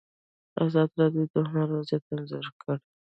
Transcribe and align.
ازادي 0.65 0.93
راډیو 1.01 1.23
د 1.31 1.35
هنر 1.49 1.69
وضعیت 1.77 2.03
انځور 2.13 2.47
کړی. 2.61 2.79